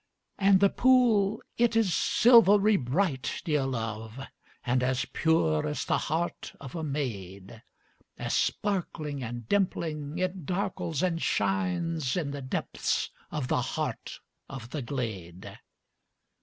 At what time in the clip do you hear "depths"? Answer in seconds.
12.41-13.11